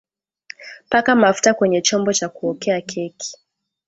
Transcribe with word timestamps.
Paka 0.89 1.15
mafuta 1.15 1.53
kwenye 1.53 1.81
chombo 1.81 2.13
cha 2.13 2.29
kuokea 2.29 2.81
keki 2.81 3.37